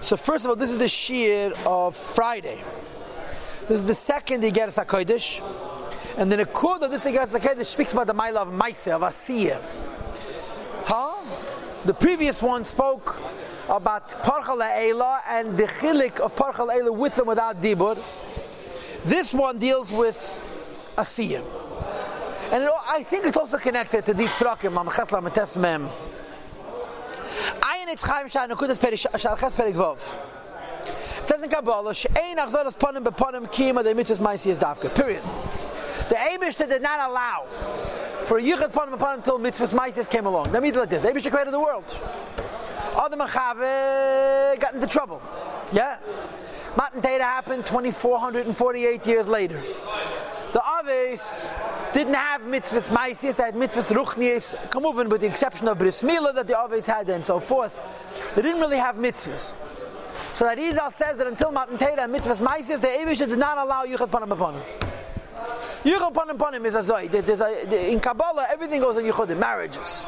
[0.00, 2.64] So first of all, this is the shear of Friday.
[3.68, 5.40] This is the second Igeres HaKodesh.
[6.18, 9.02] And then the Kud of this Igeres HaKodesh speaks about the Maila of Maise, of
[9.02, 9.62] Asiya.
[10.84, 11.14] Huh?
[11.84, 13.22] The previous one spoke
[13.68, 17.94] about Parchal Eila and the Chilik of Parchal Eila with and without Dibur.
[19.04, 20.16] This one deals with
[20.98, 21.44] Asiya.
[22.50, 25.88] And it, I think it's also connected to these Prakim, Mamachas Lamates Mem.
[27.80, 30.18] Ayin Eitz Chaim Shah Nekudas Shalchas Perik Vov.
[31.22, 34.94] It says in Kabbalah, She'ein Achzoras Ponim Beponim Kiyama De Mitzvahs Maisi is Davka.
[34.94, 35.22] Period.
[36.08, 37.44] The Abishta did not allow
[38.24, 40.52] for a Yichud Ponim Beponim until Mitzvahs Maisi came along.
[40.52, 41.04] That means like this.
[41.04, 41.98] Abishta created the world.
[42.96, 45.22] Other Machave got into trouble.
[45.72, 45.98] Yeah?
[46.76, 49.62] Matan Teda happened 2448 years later.
[50.52, 51.52] The Aves
[51.92, 56.34] didn't have mitzvahs maisias, they had mitzvahs ruchnias, kamuvan, with the exception of bris milah
[56.34, 57.80] that they always had and so forth.
[58.34, 59.56] They didn't really have mitzvahs.
[60.32, 63.58] So that Izal says that until Matan Teda and mitzvahs maisias, the Avisha did not
[63.58, 64.62] allow Yuchad Panim Panim.
[65.82, 67.90] Yuchad Panim Panim is a zoy.
[67.90, 70.06] In Kabbalah, everything goes in Yuchadim, marriages.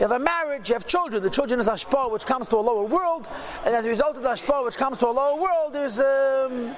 [0.00, 1.22] You have a marriage, you have children.
[1.22, 3.28] The children is Ashpa, which comes to a lower world,
[3.64, 6.76] and as a result of the which comes to a lower world, there's um,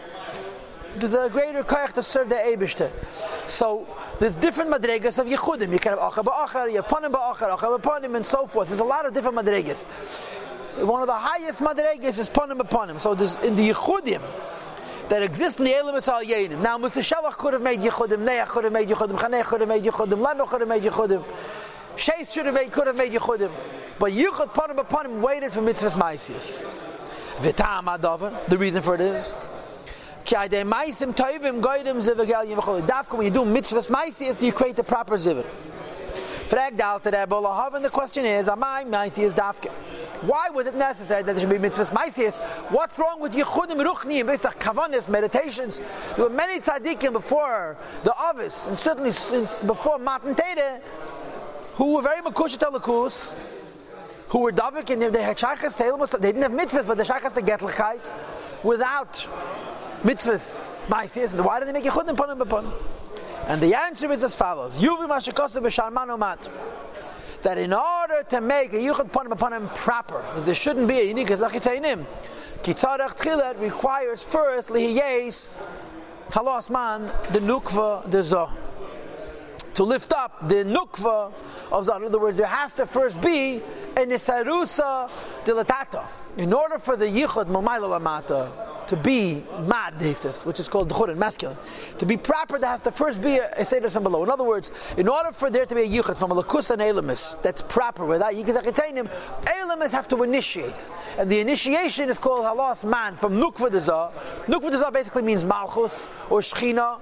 [0.97, 2.91] there's a greater koyach to serve the Eibishter.
[3.49, 3.87] So
[4.19, 5.73] there's different madregas of Yechudim.
[5.73, 8.69] You can have you have Panim Ba'achar, Acha Ba'panim, and so forth.
[8.69, 9.85] There's a lot of different madregas.
[10.85, 13.01] One of the highest madregas is Panim Ba'panim.
[13.01, 14.23] So there's in the Yechudim
[15.09, 16.61] that exist in the Elam Al Yenim.
[16.61, 17.03] Now, Mr.
[17.03, 20.23] Shalach could have made Yechudim, Neach could have made Yechudim, Chanech could have made Yechudim,
[20.25, 21.25] Lemech could have made Yechudim.
[21.97, 23.51] Shais should have made, could have made Yechudim.
[23.99, 26.63] But Yichud Panim Ba'panim waited for mitzvahs Maisius.
[27.39, 29.35] V'tam Adavar, the reason for it is,
[32.87, 35.47] Dafka, when you do mitzvahs maisias, you create the proper zivit.
[36.49, 37.37] Frag alter Rebbe
[37.75, 39.71] and the question is, Amai maisias dafka.
[40.23, 42.41] Why was it necessary that there should be mitzvahs maisias?
[42.71, 45.81] What's wrong with yichudim ruchni and on kavanis, meditations?
[46.17, 50.81] There were many tzaddikim before the Avis, and certainly since before Matan Teda,
[51.75, 53.35] who were very makush talakus,
[54.29, 55.77] who were davik and they had shaykhas
[56.21, 57.63] they didn't have mitzvahs, but the shaykhas to get
[58.63, 59.27] without
[60.03, 61.45] mitzvahs, ma'asiyas.
[61.45, 62.73] Why do they make yichudim panim b'panim?
[63.47, 66.49] And the answer is as follows: Yuvi mashikosav b'shalman umat.
[67.43, 71.31] That in order to make a yichud panim b'panim proper, there shouldn't be a unique
[71.31, 72.05] as lachitzainim.
[72.63, 75.57] Kitzarach tchilat requires first lihiyes
[76.31, 78.51] halos man the nukva the zoh
[79.75, 81.33] to lift up the nukva
[81.73, 81.97] of Zah.
[81.97, 83.63] In other words, there has to first be
[83.97, 85.11] a nisarusa
[85.45, 86.07] dilatata.
[86.37, 88.51] In order for the yichud momayla lamata
[88.91, 89.95] to be mad
[90.45, 91.57] which is called dchurin, masculine,
[91.99, 94.25] to be proper, there has to first be a, a seder below.
[94.25, 96.83] In other words, in order for there to be a yichud from a lakus and
[96.83, 99.09] elamis that's proper without yikazakitainim,
[99.45, 100.87] elamis have to initiate,
[101.19, 104.11] and the initiation is called halas man from nukva dezah.
[104.47, 106.99] Nukva dezah basically means malchus or shchina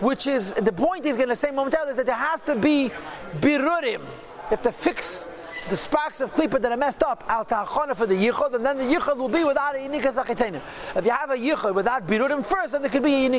[0.00, 2.90] which is the point he's going to say momentarily is that there has to be
[3.40, 4.00] birurim.
[4.00, 5.26] You have to fix
[5.68, 8.78] the sparks of klipa that are messed up al ta'achana for the yichud, and then
[8.78, 10.62] the yichud will be without a unique sachitenim.
[10.96, 13.30] If you have a yichud without birurim first, then there could be a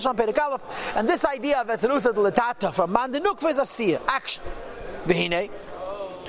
[0.00, 0.62] sham perek
[0.94, 4.42] and this idea of eserusa de letata from man de nukva is asiya, action.
[5.06, 5.50] V'hinei,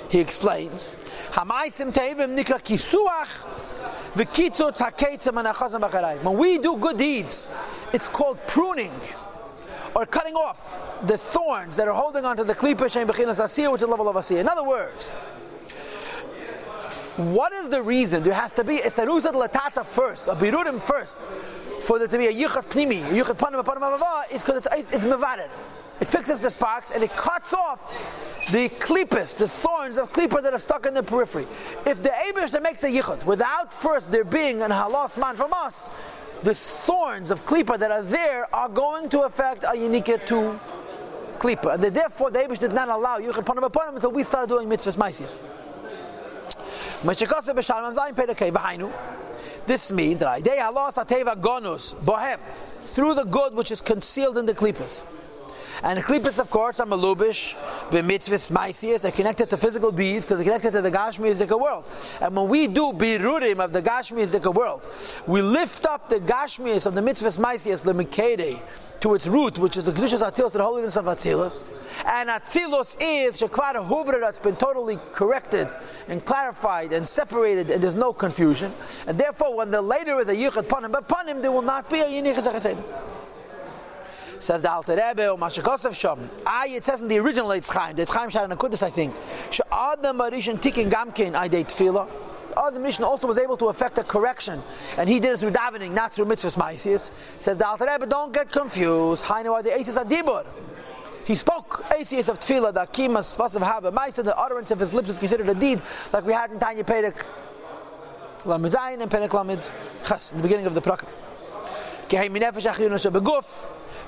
[0.10, 0.96] he explains,
[1.32, 3.46] hamaisim teivim nikra kisuach,
[4.16, 4.28] when
[6.38, 7.52] we do good deeds,
[7.94, 8.92] it's called pruning
[9.96, 13.82] or cutting off the thorns that are holding onto the klipa shein bechinas asiyah, which
[13.82, 14.40] is the level of asiyah.
[14.40, 15.12] In other words,
[17.18, 21.20] what is the reason there has to be a serusat latata first, a birudim first,
[21.82, 25.06] for there to be a yuchat pnimi, a yuchat panim panim is because it's, it's.
[26.00, 27.92] It fixes the sparks and it cuts off
[28.52, 31.48] the klippas, the thorns of klippa that are stuck in the periphery.
[31.86, 35.54] If the Abish that makes a yichud, without first there being an halas man from
[35.54, 35.90] us,
[36.44, 40.60] the thorns of klippa that are there are going to affect a yinika to
[41.40, 41.74] klippa.
[41.76, 44.98] And therefore the Abish did not allow yichud panim upon until we started doing mitzvahs
[44.98, 45.40] maisias.
[49.66, 50.44] This means that
[52.06, 52.40] bohem
[52.86, 55.06] through the good which is concealed in the klippas.
[55.84, 57.56] And the klippas, of course, are malubish,
[57.90, 59.02] b'mitzvahs, maisias.
[59.02, 61.86] They're connected to physical deeds because they're connected to the Gashmi world.
[62.22, 64.82] And when we do birurim of the Gashmi world,
[65.28, 68.62] we lift up the Gashmi of the mitzvahs, maisias, the mikede,
[69.02, 71.68] to its root, which is the kedushas atzilus, the holiness of atzilus.
[72.06, 75.68] And atzilus is shekvar huvra that's been totally corrected
[76.08, 78.74] and clarified and separated, and there's no confusion.
[79.06, 82.00] And therefore, when the later is a yichad panim, but panim, there will not be
[82.00, 82.84] a yichad
[84.40, 86.20] Says the Alter Rebbe, or Mashakosef Shom.
[86.46, 88.90] I, it says in the original Eitz Chaim, the Eitz Chaim Shad and Kudus, I
[88.90, 89.16] think.
[89.50, 92.08] Sha'adam Marishan Tikin Gamkin, I date Tefillah.
[92.56, 94.62] Ah, Other mission also was able to effect a correction,
[94.98, 97.12] and he did it through davening, not through mitzvahs ma'asis.
[97.40, 99.24] Says the Alter Rebbe, don't get confused.
[99.24, 100.46] Hainu are the aces adibur.
[101.26, 105.10] He spoke aces of tefillah, the akimas, vasav haba, ma'aser, the utterance of his lips
[105.10, 105.82] is considered a deed,
[106.14, 107.26] like we had in Tanya Perek,
[108.46, 109.70] Lamed Zayin, and Perek Lamed
[110.06, 111.08] Ches, in the beginning of the Prakim.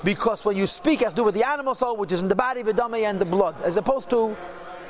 [0.02, 2.28] Because when you speak, it has to do with the animal soul, which is in
[2.28, 4.36] the body, the dummy, and the blood, as opposed to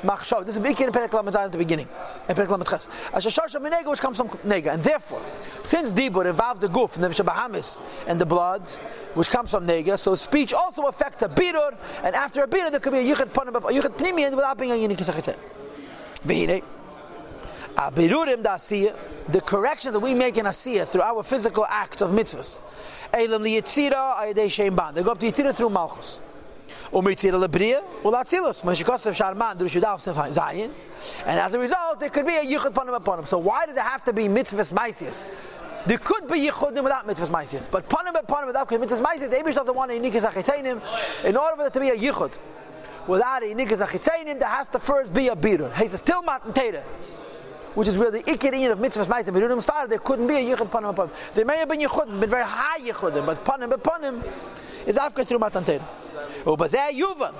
[0.03, 0.45] machshav.
[0.45, 1.87] This is Bikir in Perek Lamed at the beginning,
[2.29, 2.87] in Perek Lamed Ches.
[3.13, 5.21] Ashashar Nega, which comes from Nega, and therefore,
[5.63, 8.67] since Dibur involves the goof, and the Bahamis, and the blood,
[9.13, 12.79] which comes from Nega, so speech also affects a birur, and after a birur there
[12.79, 14.87] could be a yichud panim, pnimi, without being a.
[16.25, 16.63] V'hinei.
[17.75, 18.57] Abirurim da
[19.31, 22.59] the corrections that we make in asiyah through our physical acts of mitzvahs.
[23.13, 24.93] Liyitzira.
[24.93, 26.19] They go up to yitzira through malchus.
[26.91, 28.63] Umitzira lebriya ulatzilus.
[28.63, 29.99] Meshikosav sharman d'rishudal
[30.31, 30.71] zayin.
[31.25, 33.25] And as a result, there could be a yichud panim upon him.
[33.25, 35.25] So why does it have to be mitzvahs maisias?
[35.85, 39.55] There could be yichudim without mitzvahs maisias, but panim panim without mitzvahs maisias, the Eibush
[39.55, 40.81] doesn't want a achitainim.
[41.25, 42.37] In order for there to be a yichud
[43.07, 45.73] without a achitainim, there has to first be a birur.
[45.75, 46.53] He's still matan
[47.75, 50.55] which is where the ikir of mitzvahs ma'asim berudim started, er, there couldn't be a
[50.55, 51.09] yichud panim upon.
[51.33, 54.23] There may have been yichudim, been very high yichudim, but panim panim
[54.85, 55.87] is after through matan Torah.
[56.43, 57.33] Ubazeh yuvan.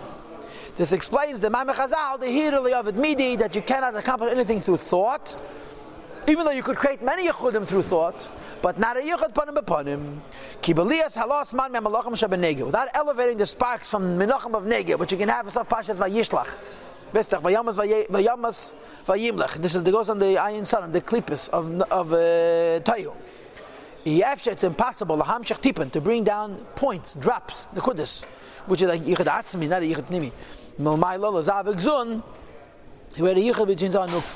[0.78, 4.78] This explains the Mamech Chazal, the hiruli of midi, that you cannot accomplish anything through
[4.78, 5.36] thought,
[6.28, 8.30] even though you could create many yichudim through thought,
[8.62, 10.20] but not a yichud panim bepanim.
[10.62, 12.68] Kibalias halos man me'malachim shabenegel.
[12.68, 16.00] Without elevating the sparks from menachem of negel, which you can have in Sof Pashas
[16.00, 16.56] vayishlach.
[17.14, 17.76] Bestach vayamas
[18.08, 18.74] vayamas
[19.06, 19.56] vayimlech.
[19.56, 23.14] This is the goes on the Ayin Sun, the klipis of of uh, Tayu.
[24.04, 27.82] It's impossible lahamshach tipen to bring down points, drops, the
[28.66, 30.32] which is like yichud atzmi, not a yichud nimi.
[30.80, 32.24] Milmai lola zavik zun.
[33.16, 34.34] He had a yichud between zan nukf.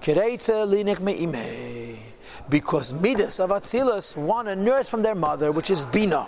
[0.00, 1.98] Kereitze linik me'imei.
[2.48, 6.26] Because midas of Atzilus want a nurse from their mother, which is Bina.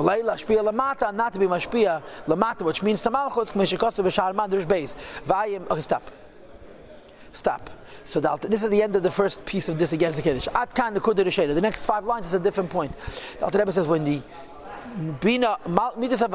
[0.00, 4.66] V'leila shpia lamata, not to be mashpia lamata, which means to malchut, k'meshikosu b'shar mandrish
[4.66, 4.96] beis.
[5.26, 6.10] Vayim, okay, stop.
[7.32, 7.70] Stop.
[8.04, 10.48] So this is the end of the first piece of this against the Kiddush.
[10.48, 12.92] Atkan the The next five lines is a different point.
[13.38, 14.20] The Alter Rebbe says when the
[15.20, 15.56] Bina
[15.96, 16.32] Midas of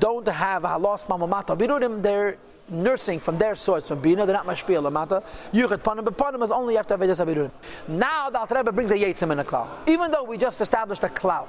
[0.00, 1.56] don't have halos mamamata.
[1.56, 2.36] Birudim they're
[2.68, 4.26] nursing from their source from Bina.
[4.26, 5.22] They're not mashpia lamata.
[5.52, 7.50] Yuchat panim, but panim is only after Avedis Abirudim.
[7.88, 9.70] Now the Alter Rebbe brings a yetzim in a cloud.
[9.88, 11.48] Even though we just established a cloud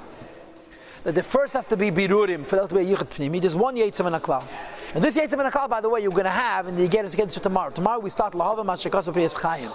[1.04, 3.40] that the first has to be birurim for there to be yichud pnimi.
[3.40, 4.44] There's one yitzim and a klal.
[4.94, 6.88] And this yitzim and a klal, by the way, you're going to have in the
[6.88, 7.70] Yigeres Kedesh tomorrow.
[7.70, 9.72] Tomorrow we start lahava mashakasa priyas chayim.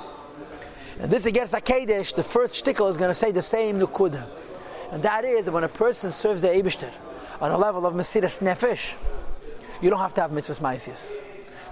[1.00, 4.26] And this Yigeres Kedesh, the first shtickle is going to say the same nukuda.
[4.92, 6.92] And that is that when a person serves the Eibishter
[7.42, 8.96] on a level of Mesiras Nefesh,
[9.82, 11.22] you don't have to have mitzvahs maisius.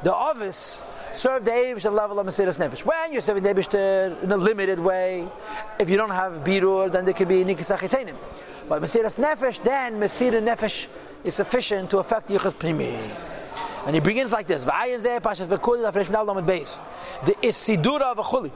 [0.04, 0.84] The office
[1.14, 2.84] serve the Eibush at level of Mesiras Nefesh.
[2.84, 5.28] When you're serving the Eibush in a limited way,
[5.80, 8.16] if you don't have Birur, then there could be Nikis Achitenim.
[8.70, 10.88] But Mesiras Nefesh, then Mesira Nefesh
[11.24, 12.98] is sufficient to affect Yichud Primi.
[13.86, 14.64] And he begins like this.
[14.64, 14.72] The
[17.42, 18.52] isidura of a chuli.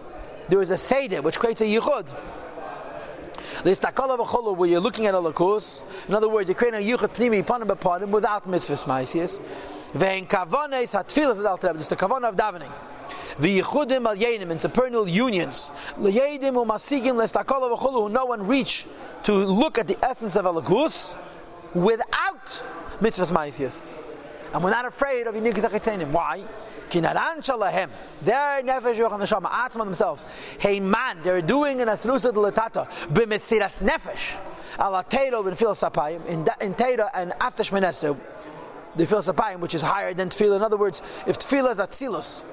[0.47, 2.15] There is a seder which creates a yichud.
[3.63, 5.83] The istakal of a chulu where you're looking at a lakus.
[6.07, 9.41] In other words, you're creating a yichud pnimi panim b'panim without mitzvahs ma'isius.
[9.93, 12.71] Ve'en kavanes hatfilas al This is the kavana of davening.
[13.39, 15.71] V'yichudim al yenim in supernal unions.
[15.99, 18.85] L'yedim u'masigim l'stakol of a chulu who no one reach
[19.23, 20.51] to look at the essence of a
[21.73, 22.61] without
[22.99, 24.03] mitzvahs ma'isius.
[24.53, 26.11] And we're not afraid of Yinik Zachetzenim.
[26.11, 26.41] Why?
[26.89, 27.89] Kinaran shalahem.
[28.21, 29.49] They're nefesh yocham neshama.
[29.49, 30.25] Atzma themselves.
[30.57, 32.89] Hey man, they're doing an asrusa de latata.
[33.07, 34.41] B'mesiras nefesh.
[34.79, 36.25] Ala teiro b'nefil sapayim.
[36.27, 38.17] In teiro and after shmenesu.
[38.95, 40.55] The tefillah sapayim, which is higher than tefillah.
[40.55, 42.43] In other words, if tefillah is atzilus,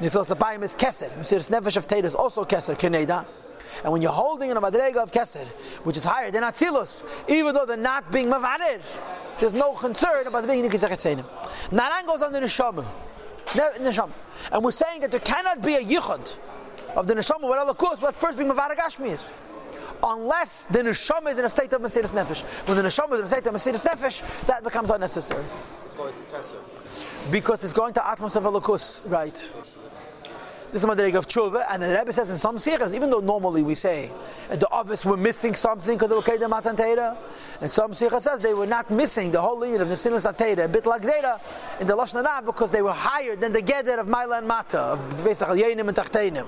[0.00, 1.10] tefillah sapayim is keser.
[1.10, 2.78] Mesiras nefesh of teiro is also keser.
[2.78, 3.24] Keneda.
[3.84, 5.46] And when you're holding in a madrega of keser,
[5.84, 8.80] which is higher than atzilus, even though they're not being mavadir,
[9.38, 11.24] there's no concern about the being nikizach
[11.70, 12.84] Naran goes on the neshama.
[13.46, 14.10] Neshama.
[14.52, 16.38] And we're saying that there cannot be a yichud
[16.96, 19.32] of the neshama the course, but first being mavaragashmi is.
[20.02, 22.42] Unless the neshama is in a state of Mesiris Nefesh.
[22.66, 25.44] When the neshama is in a state of Mesiris Nefesh, that becomes unnecessary.
[25.86, 29.52] It's going to Because it's going to Atmos of right.
[30.70, 33.62] This is Madrig of Tshuva, and the Rebbe says in some sikhs, even though normally
[33.62, 34.10] we say
[34.50, 39.40] at the office we're missing something and some sikhs says they were not missing the
[39.40, 41.40] whole lead of the Sinas Atera, a bit like Zera,
[41.80, 44.98] in the Lashon because they were higher than the Geder of Maila and Mata, of
[45.24, 46.46] Vesach and Tachtenim.